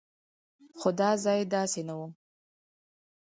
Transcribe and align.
خو 0.79 0.89
دا 0.99 1.09
ځای 1.23 1.39
داسې 1.53 1.81
نه 1.87 1.93
و. 1.99 2.01